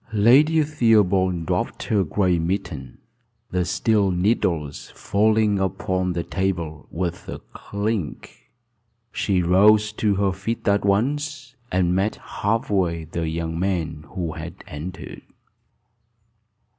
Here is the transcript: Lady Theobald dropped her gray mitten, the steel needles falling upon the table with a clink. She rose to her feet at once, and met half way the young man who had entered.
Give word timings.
Lady 0.13 0.63
Theobald 0.63 1.45
dropped 1.45 1.83
her 1.83 2.03
gray 2.03 2.39
mitten, 2.39 2.97
the 3.51 3.63
steel 3.63 4.09
needles 4.09 4.91
falling 4.95 5.59
upon 5.59 6.13
the 6.13 6.23
table 6.23 6.87
with 6.89 7.29
a 7.29 7.37
clink. 7.53 8.49
She 9.11 9.43
rose 9.43 9.93
to 9.93 10.15
her 10.15 10.31
feet 10.31 10.67
at 10.67 10.83
once, 10.83 11.53
and 11.71 11.93
met 11.93 12.15
half 12.15 12.71
way 12.71 13.03
the 13.03 13.29
young 13.29 13.59
man 13.59 14.05
who 14.15 14.31
had 14.31 14.63
entered. 14.65 15.21